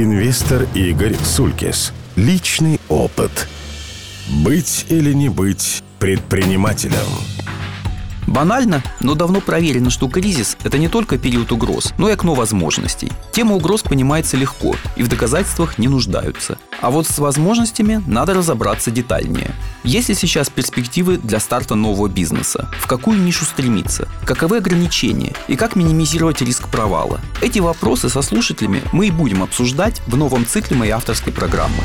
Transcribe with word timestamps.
Инвестор 0.00 0.68
Игорь 0.76 1.16
Сулькис. 1.24 1.92
Личный 2.14 2.78
опыт. 2.88 3.48
Быть 4.44 4.86
или 4.90 5.12
не 5.12 5.28
быть 5.28 5.82
предпринимателем. 5.98 7.37
Банально, 8.28 8.82
но 9.00 9.14
давно 9.14 9.40
проверено, 9.40 9.88
что 9.88 10.06
кризис– 10.06 10.58
это 10.62 10.76
не 10.76 10.88
только 10.88 11.16
период 11.16 11.50
угроз, 11.50 11.94
но 11.96 12.10
и 12.10 12.12
окно 12.12 12.34
возможностей. 12.34 13.10
Тема 13.32 13.54
угроз 13.54 13.82
понимается 13.82 14.36
легко 14.36 14.76
и 14.96 15.02
в 15.02 15.08
доказательствах 15.08 15.78
не 15.78 15.88
нуждаются. 15.88 16.58
А 16.82 16.90
вот 16.90 17.06
с 17.06 17.18
возможностями 17.18 18.02
надо 18.06 18.34
разобраться 18.34 18.90
детальнее. 18.90 19.50
Есть 19.82 20.10
ли 20.10 20.14
сейчас 20.14 20.50
перспективы 20.50 21.16
для 21.16 21.40
старта 21.40 21.74
нового 21.74 22.08
бизнеса? 22.08 22.68
В 22.78 22.86
какую 22.86 23.18
нишу 23.18 23.46
стремиться? 23.46 24.08
Каковы 24.26 24.58
ограничения? 24.58 25.32
И 25.48 25.56
как 25.56 25.74
минимизировать 25.74 26.42
риск 26.42 26.68
провала? 26.68 27.20
Эти 27.40 27.60
вопросы 27.60 28.10
со 28.10 28.20
слушателями 28.20 28.82
мы 28.92 29.06
и 29.06 29.10
будем 29.10 29.42
обсуждать 29.42 30.02
в 30.06 30.16
новом 30.18 30.44
цикле 30.44 30.76
моей 30.76 30.92
авторской 30.92 31.32
программы. 31.32 31.82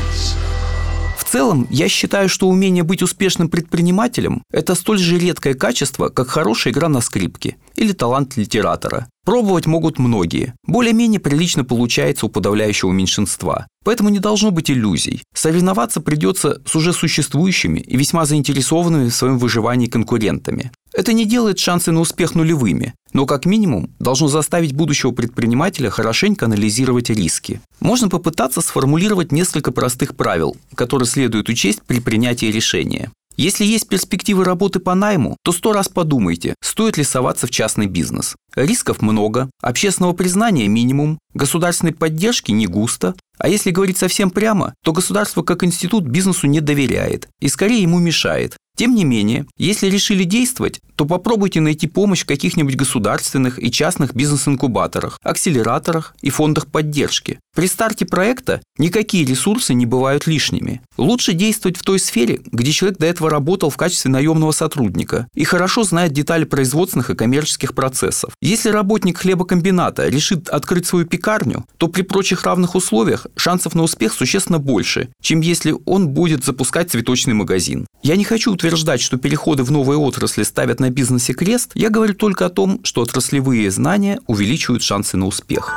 Целом, 1.34 1.66
я 1.68 1.88
считаю, 1.88 2.28
что 2.28 2.46
умение 2.46 2.84
быть 2.84 3.02
успешным 3.02 3.48
предпринимателем– 3.48 4.44
это 4.52 4.76
столь 4.76 4.98
же 4.98 5.18
редкое 5.18 5.54
качество, 5.54 6.08
как 6.08 6.28
хорошая 6.28 6.72
игра 6.72 6.88
на 6.88 7.00
скрипке 7.00 7.56
или 7.74 7.90
талант 7.90 8.36
литератора. 8.36 9.08
Пробовать 9.24 9.66
могут 9.66 9.98
многие. 9.98 10.54
Более-менее 10.66 11.18
прилично 11.18 11.64
получается 11.64 12.26
у 12.26 12.28
подавляющего 12.28 12.92
меньшинства. 12.92 13.66
Поэтому 13.82 14.10
не 14.10 14.18
должно 14.18 14.50
быть 14.50 14.70
иллюзий. 14.70 15.22
Соревноваться 15.34 16.02
придется 16.02 16.60
с 16.66 16.76
уже 16.76 16.92
существующими 16.92 17.80
и 17.80 17.96
весьма 17.96 18.26
заинтересованными 18.26 19.08
в 19.08 19.14
своем 19.14 19.38
выживании 19.38 19.86
конкурентами. 19.86 20.72
Это 20.92 21.12
не 21.12 21.24
делает 21.24 21.58
шансы 21.58 21.90
на 21.90 22.00
успех 22.00 22.34
нулевыми, 22.34 22.94
но 23.12 23.26
как 23.26 23.46
минимум 23.46 23.90
должно 23.98 24.28
заставить 24.28 24.74
будущего 24.74 25.10
предпринимателя 25.10 25.90
хорошенько 25.90 26.44
анализировать 26.44 27.10
риски. 27.10 27.60
Можно 27.80 28.08
попытаться 28.08 28.60
сформулировать 28.60 29.32
несколько 29.32 29.72
простых 29.72 30.16
правил, 30.16 30.56
которые 30.74 31.08
следует 31.08 31.48
учесть 31.48 31.82
при 31.82 31.98
принятии 32.00 32.46
решения. 32.46 33.10
Если 33.36 33.64
есть 33.64 33.88
перспективы 33.88 34.44
работы 34.44 34.78
по 34.78 34.94
найму, 34.94 35.36
то 35.42 35.50
сто 35.50 35.72
раз 35.72 35.88
подумайте, 35.88 36.54
стоит 36.62 36.96
ли 36.96 37.04
соваться 37.04 37.46
в 37.46 37.50
частный 37.50 37.86
бизнес. 37.86 38.36
Рисков 38.54 39.02
много, 39.02 39.50
общественного 39.60 40.12
признания 40.12 40.68
минимум, 40.68 41.18
государственной 41.32 41.92
поддержки 41.92 42.52
не 42.52 42.66
густо, 42.66 43.14
а 43.38 43.48
если 43.48 43.70
говорить 43.70 43.98
совсем 43.98 44.30
прямо, 44.30 44.74
то 44.84 44.92
государство 44.92 45.42
как 45.42 45.64
институт 45.64 46.04
бизнесу 46.04 46.46
не 46.46 46.60
доверяет 46.60 47.28
и 47.40 47.48
скорее 47.48 47.82
ему 47.82 47.98
мешает. 47.98 48.56
Тем 48.76 48.94
не 48.94 49.04
менее, 49.04 49.46
если 49.56 49.88
решили 49.88 50.24
действовать, 50.24 50.80
то 50.96 51.06
попробуйте 51.06 51.60
найти 51.60 51.86
помощь 51.86 52.22
в 52.22 52.26
каких-нибудь 52.26 52.76
государственных 52.76 53.62
и 53.62 53.70
частных 53.70 54.14
бизнес-инкубаторах, 54.14 55.18
акселераторах 55.22 56.14
и 56.22 56.30
фондах 56.30 56.66
поддержки. 56.66 57.38
При 57.54 57.68
старте 57.68 58.04
проекта 58.04 58.60
никакие 58.78 59.24
ресурсы 59.24 59.74
не 59.74 59.86
бывают 59.86 60.26
лишними. 60.26 60.82
Лучше 60.96 61.34
действовать 61.34 61.76
в 61.76 61.82
той 61.82 62.00
сфере, 62.00 62.40
где 62.46 62.72
человек 62.72 62.98
до 62.98 63.06
этого 63.06 63.30
работал 63.30 63.70
в 63.70 63.76
качестве 63.76 64.10
наемного 64.10 64.50
сотрудника 64.50 65.28
и 65.34 65.44
хорошо 65.44 65.84
знает 65.84 66.12
детали 66.12 66.44
производственных 66.44 67.10
и 67.10 67.14
коммерческих 67.14 67.74
процессов. 67.74 68.32
Если 68.40 68.70
работник 68.70 69.18
хлебокомбината 69.18 70.08
решит 70.08 70.48
открыть 70.48 70.86
свою 70.86 71.06
пекарню, 71.06 71.64
то 71.76 71.86
при 71.86 72.02
прочих 72.02 72.42
равных 72.42 72.74
условиях 72.74 73.28
шансов 73.36 73.76
на 73.76 73.82
успех 73.82 74.12
существенно 74.12 74.58
больше, 74.58 75.10
чем 75.22 75.40
если 75.40 75.76
он 75.86 76.08
будет 76.08 76.44
запускать 76.44 76.90
цветочный 76.90 77.34
магазин. 77.34 77.86
Я 78.02 78.16
не 78.16 78.24
хочу 78.24 78.52
утверждать, 78.64 79.02
что 79.02 79.18
переходы 79.18 79.62
в 79.62 79.70
новые 79.70 79.98
отрасли 79.98 80.42
ставят 80.42 80.80
на 80.80 80.88
бизнесе 80.88 81.34
крест, 81.34 81.72
я 81.74 81.90
говорю 81.90 82.14
только 82.14 82.46
о 82.46 82.48
том, 82.48 82.80
что 82.82 83.02
отраслевые 83.02 83.70
знания 83.70 84.20
увеличивают 84.26 84.82
шансы 84.82 85.18
на 85.18 85.26
успех. 85.26 85.70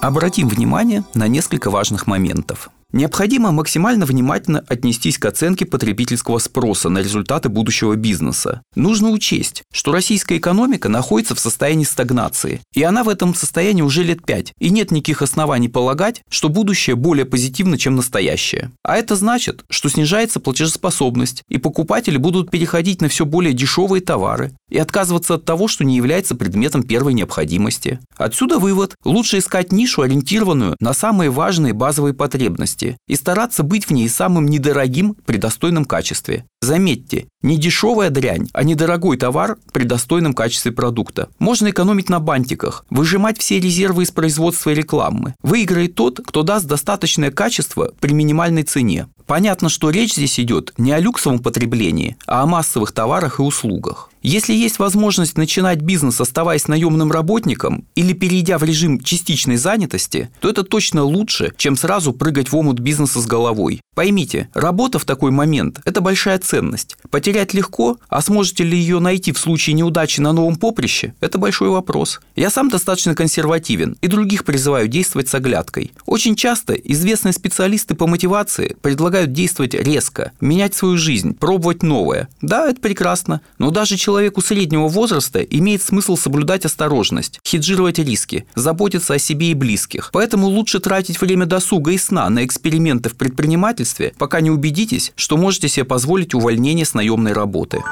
Обратим 0.00 0.48
внимание 0.48 1.04
на 1.14 1.28
несколько 1.28 1.70
важных 1.70 2.08
моментов. 2.08 2.70
Необходимо 2.92 3.52
максимально 3.52 4.04
внимательно 4.04 4.64
отнестись 4.68 5.16
к 5.16 5.24
оценке 5.24 5.64
потребительского 5.64 6.38
спроса 6.38 6.90
на 6.90 6.98
результаты 6.98 7.48
будущего 7.48 7.96
бизнеса. 7.96 8.62
Нужно 8.74 9.08
учесть, 9.08 9.62
что 9.72 9.92
российская 9.92 10.36
экономика 10.36 10.90
находится 10.90 11.34
в 11.34 11.40
состоянии 11.40 11.84
стагнации, 11.84 12.60
и 12.74 12.82
она 12.82 13.02
в 13.02 13.08
этом 13.08 13.34
состоянии 13.34 13.80
уже 13.80 14.02
лет 14.02 14.26
пять, 14.26 14.52
и 14.58 14.68
нет 14.68 14.90
никаких 14.90 15.22
оснований 15.22 15.68
полагать, 15.68 16.22
что 16.28 16.50
будущее 16.50 16.94
более 16.94 17.24
позитивно, 17.24 17.78
чем 17.78 17.96
настоящее. 17.96 18.70
А 18.82 18.96
это 18.96 19.16
значит, 19.16 19.64
что 19.70 19.88
снижается 19.88 20.38
платежеспособность, 20.38 21.42
и 21.48 21.56
покупатели 21.56 22.18
будут 22.18 22.50
переходить 22.50 23.00
на 23.00 23.08
все 23.08 23.24
более 23.24 23.54
дешевые 23.54 24.02
товары 24.02 24.52
и 24.68 24.78
отказываться 24.78 25.34
от 25.34 25.44
того, 25.44 25.68
что 25.68 25.84
не 25.84 25.96
является 25.96 26.34
предметом 26.34 26.82
первой 26.82 27.14
необходимости. 27.14 28.00
Отсюда 28.16 28.58
вывод– 28.58 28.94
лучше 29.04 29.38
искать 29.38 29.72
нишу, 29.72 30.02
ориентированную 30.02 30.76
на 30.80 30.92
самые 30.92 31.30
важные 31.30 31.72
базовые 31.72 32.14
потребности, 32.14 32.81
ценности 32.82 32.96
и 33.06 33.16
стараться 33.16 33.62
быть 33.62 33.86
в 33.86 33.90
ней 33.92 34.08
самым 34.08 34.46
недорогим 34.46 35.14
при 35.26 35.36
достойном 35.36 35.84
качестве. 35.84 36.44
Заметьте, 36.60 37.26
не 37.42 37.56
дешевая 37.56 38.10
дрянь, 38.10 38.48
а 38.52 38.62
недорогой 38.62 39.16
товар 39.16 39.58
при 39.72 39.84
достойном 39.84 40.32
качестве 40.32 40.72
продукта. 40.72 41.28
Можно 41.38 41.70
экономить 41.70 42.08
на 42.08 42.20
бантиках, 42.20 42.84
выжимать 42.90 43.38
все 43.38 43.60
резервы 43.60 44.04
из 44.04 44.10
производства 44.10 44.70
и 44.70 44.74
рекламы. 44.74 45.34
Выиграет 45.42 45.94
тот, 45.94 46.20
кто 46.24 46.42
даст 46.42 46.66
достаточное 46.66 47.30
качество 47.30 47.92
при 48.00 48.12
минимальной 48.12 48.62
цене. 48.62 49.08
Понятно, 49.26 49.68
что 49.68 49.90
речь 49.90 50.14
здесь 50.14 50.38
идет 50.40 50.72
не 50.78 50.92
о 50.92 51.00
люксовом 51.00 51.38
потреблении, 51.38 52.16
а 52.26 52.42
о 52.42 52.46
массовых 52.46 52.92
товарах 52.92 53.38
и 53.38 53.42
услугах. 53.42 54.10
Если 54.22 54.54
есть 54.54 54.78
возможность 54.78 55.36
начинать 55.36 55.80
бизнес, 55.80 56.20
оставаясь 56.20 56.68
наемным 56.68 57.10
работником 57.10 57.84
или 57.96 58.12
перейдя 58.12 58.56
в 58.56 58.62
режим 58.62 59.00
частичной 59.00 59.56
занятости, 59.56 60.30
то 60.40 60.48
это 60.48 60.62
точно 60.62 61.02
лучше, 61.02 61.52
чем 61.56 61.76
сразу 61.76 62.12
прыгать 62.12 62.52
в 62.52 62.56
омут 62.56 62.78
бизнеса 62.78 63.20
с 63.20 63.26
головой. 63.26 63.80
Поймите, 63.96 64.48
работа 64.54 65.00
в 65.00 65.04
такой 65.04 65.32
момент– 65.32 65.80
это 65.84 66.00
большая 66.00 66.38
ценность. 66.38 66.96
Потерять 67.10 67.52
легко, 67.52 67.98
а 68.08 68.22
сможете 68.22 68.62
ли 68.62 68.78
ее 68.78 69.00
найти 69.00 69.32
в 69.32 69.38
случае 69.38 69.74
неудачи 69.74 70.20
на 70.20 70.32
новом 70.32 70.54
поприще– 70.54 71.14
это 71.20 71.38
большой 71.38 71.70
вопрос. 71.70 72.20
Я 72.36 72.50
сам 72.50 72.68
достаточно 72.68 73.16
консервативен 73.16 73.96
и 74.00 74.06
других 74.06 74.44
призываю 74.44 74.86
действовать 74.86 75.28
с 75.28 75.34
оглядкой. 75.34 75.92
Очень 76.06 76.36
часто 76.36 76.74
известные 76.74 77.32
специалисты 77.32 77.96
по 77.96 78.06
мотивации 78.06 78.76
предлагают 78.80 79.11
действовать 79.26 79.74
резко, 79.74 80.32
менять 80.40 80.74
свою 80.74 80.96
жизнь, 80.96 81.34
пробовать 81.34 81.82
новое. 81.82 82.28
Да, 82.40 82.68
это 82.68 82.80
прекрасно, 82.80 83.40
но 83.58 83.70
даже 83.70 83.96
человек 83.96 84.32
человеку 84.32 84.40
среднего 84.40 84.88
возраста 84.88 85.40
имеет 85.40 85.82
смысл 85.82 86.16
соблюдать 86.16 86.64
осторожность, 86.64 87.40
хеджировать 87.46 87.98
риски, 87.98 88.46
заботиться 88.54 89.14
о 89.14 89.18
себе 89.18 89.50
и 89.50 89.54
близких. 89.54 90.10
Поэтому 90.12 90.46
лучше 90.46 90.80
тратить 90.80 91.20
время 91.20 91.46
досуга 91.46 91.92
и 91.92 91.98
сна 91.98 92.30
на 92.30 92.44
эксперименты 92.44 93.08
в 93.08 93.16
предпринимательстве, 93.16 94.14
пока 94.18 94.40
не 94.40 94.50
убедитесь, 94.50 95.12
что 95.16 95.36
можете 95.36 95.68
себе 95.68 95.84
позволить 95.84 96.34
увольнение 96.34 96.86
с 96.86 96.94
наемной 96.94 97.32
работы. 97.32 97.82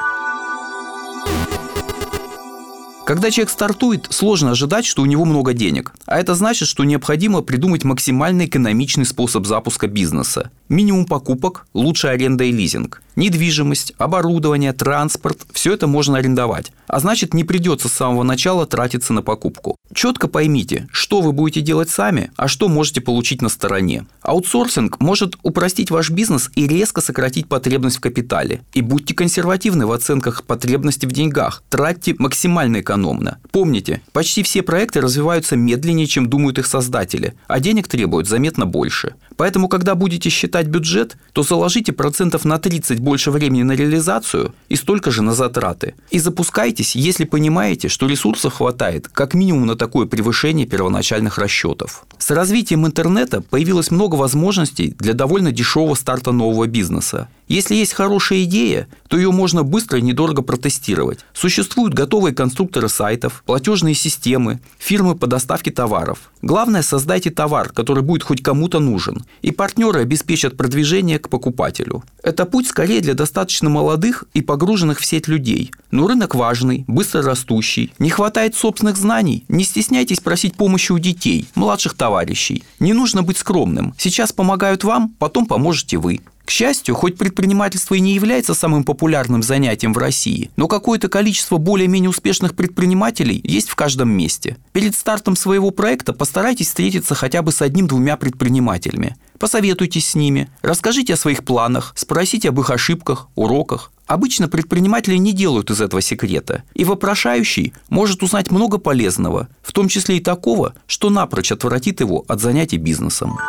Когда 3.11 3.29
человек 3.29 3.49
стартует, 3.49 4.07
сложно 4.09 4.51
ожидать, 4.51 4.85
что 4.85 5.01
у 5.01 5.05
него 5.05 5.25
много 5.25 5.51
денег. 5.51 5.91
А 6.05 6.17
это 6.17 6.33
значит, 6.33 6.69
что 6.69 6.85
необходимо 6.85 7.41
придумать 7.41 7.83
максимально 7.83 8.45
экономичный 8.45 9.03
способ 9.03 9.45
запуска 9.45 9.87
бизнеса. 9.87 10.49
Минимум 10.69 11.03
покупок, 11.03 11.67
лучшая 11.73 12.13
аренда 12.13 12.45
и 12.45 12.53
лизинг. 12.53 13.01
Недвижимость, 13.15 13.93
оборудование, 13.97 14.73
транспорт– 14.73 15.39
все 15.53 15.73
это 15.73 15.87
можно 15.87 16.17
арендовать. 16.17 16.71
А 16.87 16.99
значит, 16.99 17.33
не 17.33 17.43
придется 17.43 17.89
с 17.89 17.93
самого 17.93 18.23
начала 18.23 18.65
тратиться 18.65 19.13
на 19.13 19.21
покупку. 19.21 19.75
Четко 19.93 20.27
поймите, 20.27 20.87
что 20.91 21.21
вы 21.21 21.33
будете 21.33 21.61
делать 21.61 21.89
сами, 21.89 22.31
а 22.37 22.47
что 22.47 22.69
можете 22.69 23.01
получить 23.01 23.41
на 23.41 23.49
стороне. 23.49 24.05
Аутсорсинг 24.21 24.99
может 25.01 25.35
упростить 25.43 25.91
ваш 25.91 26.09
бизнес 26.09 26.49
и 26.55 26.67
резко 26.67 27.01
сократить 27.01 27.47
потребность 27.47 27.97
в 27.97 28.01
капитале. 28.01 28.61
И 28.73 28.81
будьте 28.81 29.13
консервативны 29.13 29.85
в 29.85 29.91
оценках 29.91 30.45
потребности 30.45 31.05
в 31.05 31.11
деньгах. 31.11 31.63
Тратьте 31.69 32.15
максимально 32.17 32.79
экономно. 32.79 33.39
Помните, 33.51 34.01
почти 34.13 34.43
все 34.43 34.61
проекты 34.61 35.01
развиваются 35.01 35.57
медленнее, 35.57 36.07
чем 36.07 36.29
думают 36.29 36.59
их 36.59 36.65
создатели, 36.65 37.35
а 37.47 37.59
денег 37.59 37.87
требуют 37.87 38.27
заметно 38.27 38.65
больше. 38.65 39.15
Поэтому, 39.35 39.67
когда 39.67 39.95
будете 39.95 40.29
считать 40.29 40.67
бюджет, 40.67 41.17
то 41.33 41.43
заложите 41.43 41.91
процентов 41.91 42.45
на 42.45 42.59
30 42.59 43.00
больше 43.01 43.31
времени 43.31 43.63
на 43.63 43.73
реализацию 43.73 44.53
и 44.69 44.75
столько 44.75 45.11
же 45.11 45.21
на 45.21 45.33
затраты. 45.33 45.95
И 46.09 46.19
запускайтесь, 46.19 46.95
если 46.95 47.25
понимаете, 47.25 47.89
что 47.89 48.07
ресурсов 48.07 48.53
хватает 48.53 49.07
как 49.07 49.33
минимум 49.33 49.67
на 49.67 49.75
такое 49.75 50.05
превышение 50.05 50.65
первоначальных 50.65 51.37
расчетов. 51.37 52.05
С 52.17 52.31
развитием 52.31 52.85
интернета 52.85 53.41
появилось 53.41 53.91
много 53.91 54.15
возможностей 54.15 54.95
для 54.99 55.13
довольно 55.13 55.51
дешевого 55.51 55.95
старта 55.95 56.31
нового 56.31 56.67
бизнеса. 56.67 57.27
Если 57.47 57.75
есть 57.75 57.93
хорошая 57.93 58.43
идея, 58.43 58.87
то 59.09 59.17
ее 59.17 59.31
можно 59.31 59.63
быстро 59.63 59.99
и 59.99 60.01
недорого 60.01 60.41
протестировать. 60.41 61.19
Существуют 61.33 61.93
готовые 61.93 62.33
конструкторы 62.33 62.87
сайтов, 62.87 63.43
платежные 63.45 63.93
системы, 63.93 64.61
фирмы 64.77 65.15
по 65.15 65.27
доставке 65.27 65.71
товаров. 65.71 66.31
Главное, 66.41 66.81
создайте 66.81 67.29
товар, 67.29 67.69
который 67.69 68.03
будет 68.03 68.23
хоть 68.23 68.41
кому-то 68.41 68.79
нужен, 68.79 69.25
и 69.41 69.51
партнеры 69.51 70.01
обеспечат 70.01 70.57
продвижение 70.57 71.19
к 71.19 71.29
покупателю. 71.29 72.03
Это 72.23 72.45
путь 72.45 72.67
скорее 72.67 72.90
скорее 72.91 73.01
для 73.01 73.13
достаточно 73.13 73.69
молодых 73.69 74.25
и 74.33 74.41
погруженных 74.41 74.99
в 74.99 75.05
сеть 75.05 75.29
людей. 75.29 75.71
Но 75.91 76.07
рынок 76.07 76.35
важный, 76.35 76.83
быстро 76.87 77.21
растущий. 77.21 77.93
Не 77.99 78.09
хватает 78.09 78.53
собственных 78.53 78.97
знаний? 78.97 79.45
Не 79.47 79.63
стесняйтесь 79.63 80.19
просить 80.19 80.55
помощи 80.55 80.91
у 80.91 80.99
детей, 80.99 81.47
младших 81.55 81.93
товарищей. 81.93 82.63
Не 82.79 82.91
нужно 82.91 83.23
быть 83.23 83.37
скромным. 83.37 83.93
Сейчас 83.97 84.33
помогают 84.33 84.83
вам, 84.83 85.15
потом 85.19 85.45
поможете 85.45 85.99
вы. 85.99 86.19
К 86.45 86.49
счастью, 86.49 86.95
хоть 86.95 87.17
предпринимательство 87.17 87.95
и 87.95 87.99
не 87.99 88.13
является 88.13 88.53
самым 88.53 88.83
популярным 88.83 89.43
занятием 89.43 89.93
в 89.93 89.97
России, 89.97 90.51
но 90.55 90.67
какое-то 90.67 91.07
количество 91.07 91.57
более-менее 91.57 92.09
успешных 92.09 92.55
предпринимателей 92.55 93.39
есть 93.43 93.69
в 93.69 93.75
каждом 93.75 94.09
месте. 94.09 94.57
Перед 94.71 94.95
стартом 94.95 95.35
своего 95.35 95.71
проекта 95.71 96.13
постарайтесь 96.13 96.67
встретиться 96.67 97.15
хотя 97.15 97.41
бы 97.41 97.51
с 97.51 97.61
одним-двумя 97.61 98.17
предпринимателями. 98.17 99.15
Посоветуйтесь 99.39 100.07
с 100.07 100.15
ними, 100.15 100.49
расскажите 100.61 101.15
о 101.15 101.17
своих 101.17 101.43
планах, 101.43 101.93
спросите 101.95 102.49
об 102.49 102.59
их 102.59 102.69
ошибках, 102.69 103.27
уроках. 103.35 103.91
Обычно 104.05 104.47
предприниматели 104.47 105.15
не 105.15 105.31
делают 105.31 105.71
из 105.71 105.79
этого 105.81 106.01
секрета, 106.01 106.63
и 106.73 106.83
вопрошающий 106.83 107.73
может 107.89 108.23
узнать 108.23 108.51
много 108.51 108.77
полезного, 108.77 109.47
в 109.63 109.71
том 109.71 109.87
числе 109.87 110.17
и 110.17 110.19
такого, 110.19 110.75
что 110.85 111.09
напрочь 111.09 111.51
отвратит 111.51 112.01
его 112.01 112.25
от 112.27 112.41
занятий 112.41 112.77
бизнесом. 112.77 113.39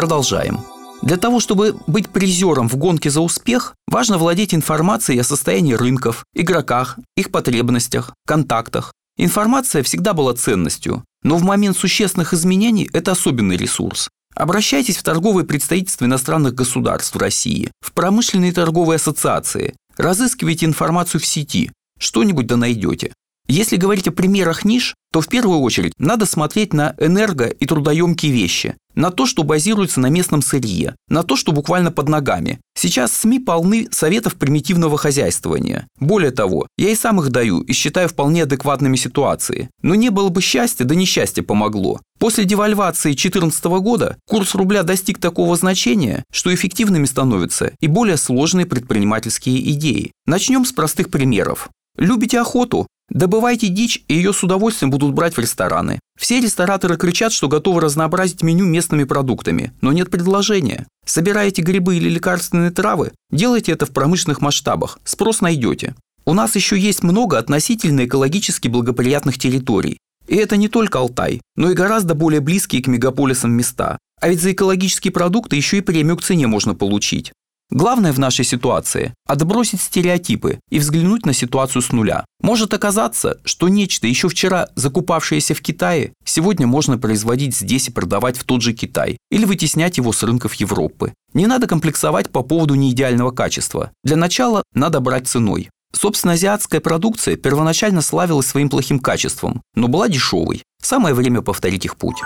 Продолжаем. 0.00 0.60
Для 1.02 1.18
того, 1.18 1.40
чтобы 1.40 1.76
быть 1.86 2.08
призером 2.08 2.70
в 2.70 2.76
гонке 2.76 3.10
за 3.10 3.20
успех, 3.20 3.74
важно 3.86 4.16
владеть 4.16 4.54
информацией 4.54 5.18
о 5.18 5.24
состоянии 5.24 5.74
рынков, 5.74 6.24
игроках, 6.34 6.98
их 7.18 7.30
потребностях, 7.30 8.14
контактах. 8.26 8.94
Информация 9.18 9.82
всегда 9.82 10.14
была 10.14 10.32
ценностью, 10.32 11.04
но 11.22 11.36
в 11.36 11.42
момент 11.42 11.76
существенных 11.76 12.32
изменений 12.32 12.88
это 12.94 13.12
особенный 13.12 13.58
ресурс. 13.58 14.08
Обращайтесь 14.34 14.96
в 14.96 15.02
торговые 15.02 15.44
представительства 15.44 16.06
иностранных 16.06 16.54
государств 16.54 17.14
в 17.14 17.18
России, 17.18 17.70
в 17.82 17.92
промышленные 17.92 18.54
торговые 18.54 18.96
ассоциации, 18.96 19.74
разыскивайте 19.98 20.64
информацию 20.64 21.20
в 21.20 21.26
сети, 21.26 21.72
что-нибудь 21.98 22.46
да 22.46 22.56
найдете. 22.56 23.12
Если 23.50 23.74
говорить 23.74 24.06
о 24.06 24.12
примерах 24.12 24.64
ниш, 24.64 24.94
то 25.12 25.20
в 25.20 25.26
первую 25.26 25.58
очередь 25.58 25.92
надо 25.98 26.24
смотреть 26.24 26.72
на 26.72 26.94
энерго- 26.98 27.48
и 27.48 27.66
трудоемкие 27.66 28.30
вещи, 28.30 28.76
на 28.94 29.10
то, 29.10 29.26
что 29.26 29.42
базируется 29.42 29.98
на 29.98 30.06
местном 30.06 30.40
сырье, 30.40 30.94
на 31.08 31.24
то, 31.24 31.34
что 31.34 31.50
буквально 31.50 31.90
под 31.90 32.08
ногами. 32.08 32.60
Сейчас 32.78 33.12
СМИ 33.12 33.40
полны 33.40 33.88
советов 33.90 34.36
примитивного 34.36 34.96
хозяйствования. 34.96 35.88
Более 35.98 36.30
того, 36.30 36.68
я 36.78 36.90
и 36.90 36.94
сам 36.94 37.20
их 37.20 37.30
даю 37.30 37.62
и 37.62 37.72
считаю 37.72 38.08
вполне 38.08 38.44
адекватными 38.44 38.94
ситуации. 38.94 39.68
Но 39.82 39.96
не 39.96 40.10
было 40.10 40.28
бы 40.28 40.40
счастья, 40.40 40.84
да 40.84 40.94
несчастье 40.94 41.42
помогло. 41.42 41.98
После 42.20 42.44
девальвации 42.44 43.08
2014 43.08 43.64
года 43.80 44.16
курс 44.28 44.54
рубля 44.54 44.84
достиг 44.84 45.18
такого 45.18 45.56
значения, 45.56 46.22
что 46.32 46.54
эффективными 46.54 47.06
становятся 47.06 47.72
и 47.80 47.88
более 47.88 48.16
сложные 48.16 48.66
предпринимательские 48.66 49.72
идеи. 49.72 50.12
Начнем 50.24 50.64
с 50.64 50.70
простых 50.70 51.10
примеров. 51.10 51.68
Любите 51.96 52.38
охоту? 52.38 52.86
Добывайте 53.10 53.68
дичь, 53.68 54.04
и 54.06 54.14
ее 54.14 54.32
с 54.32 54.42
удовольствием 54.44 54.90
будут 54.90 55.14
брать 55.14 55.36
в 55.36 55.40
рестораны. 55.40 55.98
Все 56.18 56.40
рестораторы 56.40 56.96
кричат, 56.96 57.32
что 57.32 57.48
готовы 57.48 57.80
разнообразить 57.80 58.42
меню 58.42 58.64
местными 58.66 59.04
продуктами, 59.04 59.72
но 59.80 59.92
нет 59.92 60.10
предложения. 60.10 60.86
Собираете 61.04 61.62
грибы 61.62 61.96
или 61.96 62.08
лекарственные 62.08 62.70
травы? 62.70 63.12
Делайте 63.32 63.72
это 63.72 63.84
в 63.84 63.90
промышленных 63.90 64.40
масштабах, 64.40 65.00
спрос 65.04 65.40
найдете. 65.40 65.96
У 66.24 66.34
нас 66.34 66.54
еще 66.54 66.78
есть 66.78 67.02
много 67.02 67.38
относительно 67.38 68.04
экологически 68.04 68.68
благоприятных 68.68 69.38
территорий. 69.38 69.98
И 70.28 70.36
это 70.36 70.56
не 70.56 70.68
только 70.68 71.00
Алтай, 71.00 71.40
но 71.56 71.70
и 71.70 71.74
гораздо 71.74 72.14
более 72.14 72.40
близкие 72.40 72.82
к 72.82 72.86
мегаполисам 72.86 73.50
места. 73.50 73.98
А 74.20 74.28
ведь 74.28 74.40
за 74.40 74.52
экологические 74.52 75.12
продукты 75.12 75.56
еще 75.56 75.78
и 75.78 75.80
премию 75.80 76.16
к 76.16 76.22
цене 76.22 76.46
можно 76.46 76.76
получить. 76.76 77.32
Главное 77.70 78.12
в 78.12 78.18
нашей 78.18 78.44
ситуации– 78.44 79.14
отбросить 79.28 79.80
стереотипы 79.80 80.58
и 80.70 80.80
взглянуть 80.80 81.24
на 81.24 81.32
ситуацию 81.32 81.82
с 81.82 81.92
нуля. 81.92 82.24
Может 82.42 82.74
оказаться, 82.74 83.38
что 83.44 83.68
нечто, 83.68 84.08
еще 84.08 84.28
вчера 84.28 84.68
закупавшееся 84.74 85.54
в 85.54 85.60
Китае, 85.60 86.12
сегодня 86.24 86.66
можно 86.66 86.98
производить 86.98 87.56
здесь 87.56 87.86
и 87.86 87.92
продавать 87.92 88.36
в 88.36 88.42
тот 88.42 88.60
же 88.60 88.72
Китай, 88.72 89.18
или 89.30 89.44
вытеснять 89.44 89.98
его 89.98 90.12
с 90.12 90.24
рынков 90.24 90.54
Европы. 90.54 91.14
Не 91.32 91.46
надо 91.46 91.68
комплексовать 91.68 92.30
по 92.30 92.42
поводу 92.42 92.74
неидеального 92.74 93.30
качества. 93.30 93.92
Для 94.02 94.16
начала 94.16 94.64
надо 94.74 94.98
брать 94.98 95.28
ценой. 95.28 95.70
Собственно, 95.92 96.34
азиатская 96.34 96.80
продукция 96.80 97.36
первоначально 97.36 98.02
славилась 98.02 98.46
своим 98.46 98.68
плохим 98.68 98.98
качеством, 98.98 99.62
но 99.76 99.86
была 99.86 100.08
дешевой. 100.08 100.64
Самое 100.82 101.14
время 101.14 101.40
повторить 101.40 101.84
их 101.84 101.96
путь. 101.96 102.16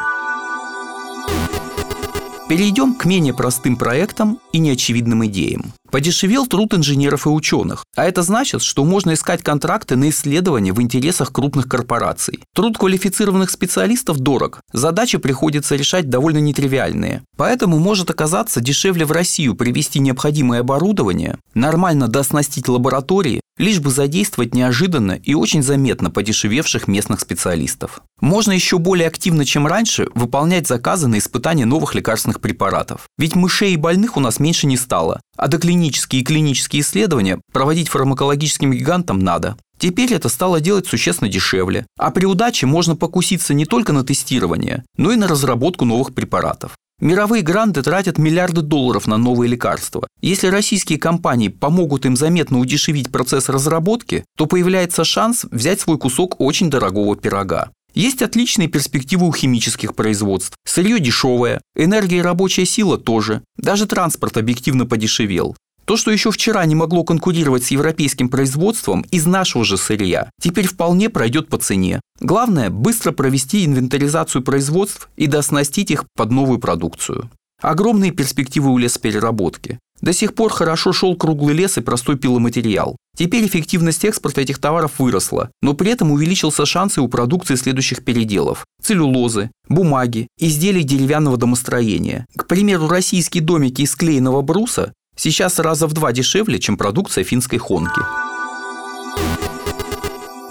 Перейдем 2.55 2.95
к 2.95 3.05
менее 3.05 3.35
простым 3.35 3.75
проектам 3.77 4.39
и 4.53 4.59
неочевидным 4.59 5.27
идеям. 5.27 5.73
Подешевел 5.91 6.47
труд 6.47 6.73
инженеров 6.75 7.27
и 7.27 7.29
ученых, 7.29 7.85
а 7.97 8.05
это 8.05 8.23
значит, 8.23 8.62
что 8.62 8.85
можно 8.85 9.15
искать 9.15 9.43
контракты 9.43 9.97
на 9.97 10.11
исследования 10.11 10.73
в 10.73 10.81
интересах 10.81 11.33
крупных 11.33 11.67
корпораций. 11.67 12.45
Труд 12.55 12.79
квалифицированных 12.79 13.51
специалистов 13.51 14.21
дорог, 14.21 14.61
задачи 14.73 15.19
приходится 15.19 15.75
решать 15.75 16.09
довольно 16.09 16.39
нетривиальные. 16.39 17.25
Поэтому 17.37 17.81
может 17.81 18.11
оказаться 18.11 18.61
дешевле 18.61 19.05
в 19.05 19.11
Россию 19.11 19.56
привести 19.56 19.99
необходимое 19.99 20.61
оборудование, 20.61 21.39
нормально 21.55 22.06
дооснастить 22.06 22.69
лаборатории, 22.69 23.41
лишь 23.59 23.81
бы 23.81 23.91
задействовать 23.91 24.55
неожиданно 24.55 25.12
и 25.12 25.35
очень 25.35 25.62
заметно 25.62 26.11
подешевевших 26.11 26.89
местных 26.89 27.21
специалистов. 27.21 28.01
Можно 28.21 28.53
еще 28.53 28.79
более 28.79 29.09
активно, 29.09 29.45
чем 29.45 29.67
раньше, 29.67 30.09
выполнять 30.15 30.67
заказы 30.67 31.09
на 31.09 31.19
испытание 31.19 31.67
новых 31.67 31.95
лекарственных 31.95 32.41
препаратов. 32.41 33.09
Ведь 33.19 33.35
мышей 33.35 33.75
и 33.75 33.77
больных 33.77 34.17
у 34.17 34.21
нас 34.21 34.41
меньше 34.41 34.67
не 34.67 34.77
стало, 34.77 35.21
а 35.37 35.49
доклинические 35.49 36.23
и 36.23 36.25
клинические 36.25 36.83
исследования 36.83 37.41
проводить 37.53 37.89
фармакологическим 37.89 38.73
гигантам 38.73 39.19
надо. 39.19 39.56
Теперь 39.79 40.15
это 40.15 40.29
стало 40.29 40.61
делать 40.61 40.87
существенно 40.87 41.31
дешевле, 41.31 41.87
а 41.99 42.11
при 42.11 42.25
удаче 42.25 42.67
можно 42.67 42.97
покуситься 42.97 43.55
не 43.55 43.67
только 43.67 43.93
на 43.93 44.05
тестирование, 44.05 44.85
но 44.97 45.12
и 45.12 45.17
на 45.17 45.29
разработку 45.29 45.85
новых 45.85 46.15
препаратов. 46.15 46.73
Мировые 47.00 47.43
гранты 47.43 47.82
тратят 47.82 48.19
миллиарды 48.19 48.62
долларов 48.62 49.06
на 49.06 49.17
новые 49.17 49.50
лекарства. 49.50 50.06
Если 50.20 50.46
российские 50.46 50.99
компании 50.99 51.49
помогут 51.49 52.06
им 52.06 52.17
заметно 52.17 52.58
удешевить 52.61 53.11
процесс 53.11 53.49
разработки, 53.49 54.25
то 54.37 54.46
появляется 54.46 55.05
шанс 55.05 55.44
взять 55.50 55.81
свой 55.81 55.99
кусок 55.99 56.41
очень 56.41 56.70
дорогого 56.70 57.17
пирога. 57.17 57.70
Есть 57.94 58.23
отличные 58.23 58.69
перспективы 58.69 59.29
у 59.29 59.32
химических 59.32 59.94
производств. 59.94 60.56
Сырье 60.64 60.99
дешевое, 60.99 61.61
энергия 61.76 62.19
и 62.19 62.23
рабочая 62.23 62.64
сила 62.64 62.99
тоже. 62.99 63.43
Даже 63.56 63.87
транспорт 63.87 64.37
объективно 64.37 64.85
подешевел. 64.85 65.56
То, 65.85 65.97
что 65.97 66.11
еще 66.11 66.31
вчера 66.31 66.65
не 66.65 66.75
могло 66.75 67.05
конкурировать 67.05 67.65
с 67.65 67.71
европейским 67.71 68.29
производством 68.29 69.03
из 69.11 69.27
нашего 69.27 69.65
же 69.65 69.77
сырья, 69.77 70.31
теперь 70.41 70.67
вполне 70.67 71.11
пройдет 71.11 71.49
по 71.49 71.59
цене. 71.59 72.01
Главное– 72.21 72.71
быстро 72.71 73.13
провести 73.13 73.67
инвентаризацию 73.67 74.43
производств 74.43 75.11
и 75.17 75.27
дооснастить 75.27 75.91
их 75.91 76.05
под 76.17 76.31
новую 76.31 76.58
продукцию. 76.58 77.31
Огромные 77.61 78.13
перспективы 78.13 78.70
у 78.70 78.79
лесопереработки. 78.79 79.79
До 80.01 80.13
сих 80.13 80.35
пор 80.35 80.53
хорошо 80.53 80.93
шел 80.93 81.17
круглый 81.17 81.55
лес 81.55 81.79
и 81.79 81.81
простой 81.81 82.17
пиломатериал. 82.17 82.97
Теперь 83.17 83.47
эффективность 83.47 84.05
экспорта 84.05 84.41
этих 84.41 84.58
товаров 84.58 84.99
выросла, 84.99 85.51
но 85.63 85.73
при 85.75 85.93
этом 85.93 86.11
увеличился 86.11 86.67
шансы 86.67 87.01
у 87.01 87.08
продукции 87.08 87.55
следующих 87.55 88.05
переделов– 88.05 88.67
целлюлозы, 88.82 89.51
бумаги, 89.69 90.27
изделий 90.39 90.82
деревянного 90.82 91.37
домостроения. 91.37 92.27
К 92.37 92.47
примеру, 92.47 92.89
российские 92.89 93.43
домики 93.43 93.82
из 93.82 93.94
клееного 93.94 94.43
бруса 94.43 94.93
сейчас 95.17 95.59
раза 95.59 95.87
в 95.87 95.93
два 95.93 96.13
дешевле, 96.13 96.59
чем 96.59 96.77
продукция 96.77 97.25
финской 97.25 97.59
хонки 97.59 98.01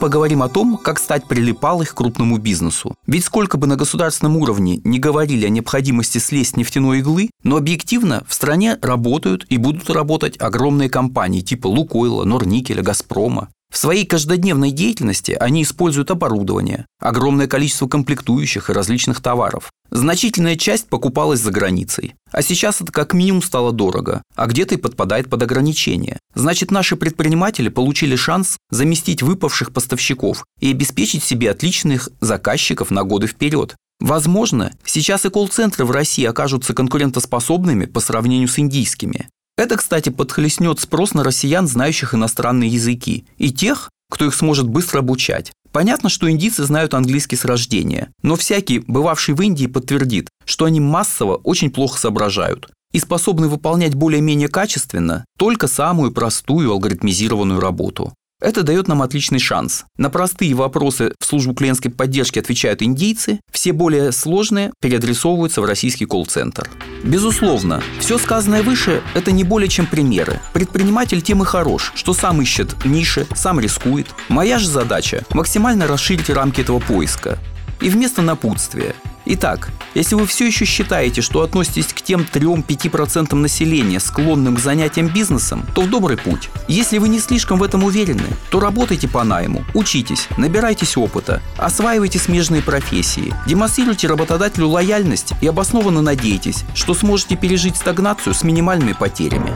поговорим 0.04 0.44
о 0.44 0.50
том, 0.50 0.76
как 0.76 1.00
стать 1.00 1.30
прилипалой 1.30 1.86
к 1.86 1.94
крупному 1.94 2.38
бизнесу. 2.38 2.94
Ведь 3.08 3.24
сколько 3.24 3.56
бы 3.58 3.68
на 3.68 3.78
государственном 3.78 4.36
уровне 4.36 4.82
не 4.84 5.00
говорили 5.00 5.46
о 5.46 5.50
необходимости 5.50 6.18
слезть 6.18 6.58
нефтяной 6.58 7.00
иглы, 7.00 7.30
но 7.46 7.56
объективно 7.56 8.22
в 8.28 8.34
стране 8.34 8.78
работают 8.82 9.46
и 9.48 9.56
будут 9.56 9.90
работать 9.90 10.36
огромные 10.42 10.90
компании 10.90 11.40
типа 11.40 11.68
Лукойла, 11.68 12.26
Норникеля, 12.26 12.84
Газпрома. 12.84 13.48
В 13.74 13.78
своей 13.80 14.06
каждодневной 14.06 14.70
деятельности 14.70 15.36
они 15.40 15.64
используют 15.64 16.12
оборудование, 16.12 16.86
огромное 17.00 17.48
количество 17.48 17.88
комплектующих 17.88 18.70
и 18.70 18.74
различных 18.74 19.20
товаров. 19.20 19.72
Значительная 19.90 20.56
часть 20.56 20.90
покупалась 20.90 21.40
за 21.40 21.50
границей. 21.50 22.14
А 22.32 22.44
сейчас 22.44 22.82
это 22.82 22.92
как 22.92 23.16
минимум 23.16 23.42
стало 23.42 23.72
дорого, 23.72 24.22
а 24.36 24.46
где-то 24.46 24.76
и 24.76 24.78
подпадает 24.78 25.28
под 25.28 25.42
ограничения. 25.42 26.20
Значит, 26.36 26.70
наши 26.70 26.96
предприниматели 26.96 27.70
получили 27.70 28.16
шанс 28.16 28.58
заместить 28.70 29.24
выпавших 29.24 29.74
поставщиков 29.74 30.46
и 30.60 30.70
обеспечить 30.70 31.24
себе 31.24 31.50
отличных 31.50 32.10
заказчиков 32.22 32.92
на 32.92 33.04
годы 33.04 33.26
вперед. 33.26 33.76
Возможно, 34.00 34.72
сейчас 34.86 35.26
и 35.26 35.32
колл-центры 35.32 35.86
в 35.86 35.92
России 35.92 36.26
окажутся 36.26 36.76
конкурентоспособными 36.76 37.86
по 37.86 38.02
сравнению 38.02 38.50
с 38.50 38.60
индийскими. 38.60 39.30
Это, 39.56 39.78
кстати, 39.78 40.10
подхлестнет 40.10 40.80
спрос 40.80 41.14
на 41.14 41.24
россиян, 41.24 41.68
знающих 41.68 42.16
иностранные 42.16 42.70
языки, 42.70 43.26
и 43.38 43.52
тех, 43.52 43.90
кто 44.10 44.26
их 44.26 44.34
сможет 44.34 44.68
быстро 44.68 45.00
обучать. 45.00 45.52
Понятно, 45.72 46.10
что 46.10 46.30
индийцы 46.30 46.64
знают 46.64 46.94
английский 46.94 47.36
с 47.36 47.46
рождения, 47.46 48.12
но 48.22 48.36
всякий, 48.36 48.80
бывавший 48.80 49.34
в 49.36 49.42
Индии, 49.42 49.66
подтвердит, 49.66 50.30
что 50.46 50.66
они 50.66 50.80
массово 50.80 51.36
очень 51.36 51.72
плохо 51.72 52.00
соображают. 52.00 52.70
и 52.94 53.00
способны 53.00 53.50
выполнять 53.50 53.96
более-менее 53.96 54.48
качественно 54.48 55.26
только 55.38 55.68
самую 55.68 56.12
простую 56.12 56.72
алгоритмизированную 56.72 57.60
работу. 57.60 58.14
Это 58.44 58.64
дает 58.64 58.90
нам 58.90 59.02
отличный 59.02 59.40
шанс. 59.40 59.86
На 59.98 60.10
простые 60.10 60.54
вопросы 60.54 61.14
в 61.18 61.26
службу 61.26 61.54
клиентской 61.54 61.90
поддержки 61.90 62.40
отвечают 62.40 62.82
индийцы, 62.82 63.40
все 63.54 63.72
более 63.72 64.12
сложные 64.12 64.74
переадресовываются 64.82 65.62
в 65.62 65.66
российский 65.66 66.06
колл-центр. 66.06 66.70
Безусловно, 67.06 67.82
все 68.02 68.18
сказанное 68.18 68.62
выше– 68.62 69.02
это 69.14 69.32
не 69.32 69.46
более 69.46 69.70
чем 69.70 69.86
примеры. 69.86 70.42
Предприниматель 70.52 71.22
тем 71.22 71.42
и 71.42 71.46
хорош, 71.46 71.94
что 71.96 72.14
сам 72.14 72.42
ищет 72.42 72.76
ниши, 72.84 73.28
сам 73.34 73.62
рискует. 73.62 74.08
Моя 74.28 74.60
же 74.60 74.68
задача– 74.68 75.24
максимально 75.30 75.88
расширить 75.88 76.30
рамки 76.30 76.60
этого 76.60 76.80
поиска. 76.80 77.40
И 77.80 77.90
вместо 77.90 78.22
напутствия 78.22 78.94
Итак, 79.26 79.72
если 79.94 80.16
вы 80.16 80.26
все 80.26 80.48
еще 80.48 80.66
считаете, 80.66 81.22
что 81.22 81.42
относитесь 81.42 81.94
к 81.94 82.02
тем 82.02 82.28
3-5% 82.32 83.36
населения, 83.36 84.00
склонным 84.00 84.56
к 84.56 84.60
занятиям 84.60 85.08
бизнесом, 85.08 85.66
то 85.74 85.82
в 85.82 85.90
добрый 85.90 86.18
путь. 86.18 86.50
Если 86.68 86.98
вы 86.98 87.10
не 87.10 87.20
слишком 87.20 87.60
в 87.60 87.64
этом 87.64 87.84
уверены, 87.84 88.24
то 88.50 88.60
работайте 88.60 89.08
по 89.08 89.24
найму, 89.24 89.64
учитесь, 89.74 90.28
набирайтесь 90.38 90.98
опыта, 90.98 91.42
осваивайте 91.58 92.20
смежные 92.20 92.62
профессии, 92.62 93.34
демонстрируйте 93.48 94.08
работодателю 94.08 94.68
лояльность 94.68 95.34
и 95.42 95.48
обоснованно 95.48 96.02
надейтесь, 96.02 96.64
что 96.74 96.94
сможете 96.94 97.36
пережить 97.36 97.76
стагнацию 97.76 98.34
с 98.34 98.44
минимальными 98.44 98.94
потерями. 98.94 99.54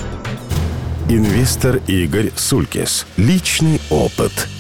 Инвестор 1.10 1.78
Игорь 1.88 2.32
Сулькис. 2.36 3.06
Личный 3.16 3.80
опыт– 3.90 4.50